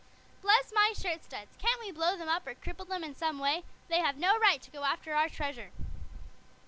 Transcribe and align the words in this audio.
"Bless 0.41 0.71
my 0.73 0.93
shirt 0.97 1.23
studs! 1.23 1.55
Can't 1.59 1.79
we 1.79 1.91
blow 1.91 2.17
them 2.17 2.27
up, 2.27 2.47
or 2.47 2.55
cripple 2.55 2.87
them 2.87 3.03
in 3.03 3.13
some 3.13 3.37
way? 3.37 3.63
They 3.87 3.99
have 3.99 4.17
no 4.17 4.35
right 4.39 4.59
to 4.63 4.71
go 4.71 4.83
after 4.83 5.13
our 5.13 5.29
treasure." 5.29 5.69